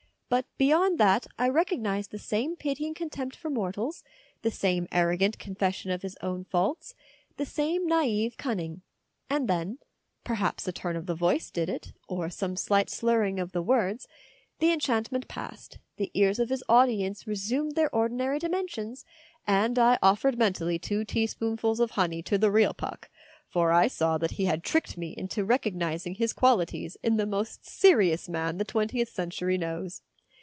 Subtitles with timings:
[0.33, 4.01] But beyond that I recognised the same pitying contempt for mortals,
[4.43, 6.95] the same arrogant con fession of his own faults,
[7.35, 8.81] the same naive cunning.
[9.29, 9.79] And then
[10.23, 14.07] (perhaps a turn of the voice did it, or some slight slurring of the words)
[14.59, 19.03] the enchantment passed, the ears of his audience resumed their ordinary dimen sions,
[19.45, 23.09] and I offered mentally two teaspoon fuls of honey to the real Puck,
[23.49, 27.65] for I saw that he had tricked me into recognising his qualities in the most
[27.65, 30.01] serious man the twentieth century knows.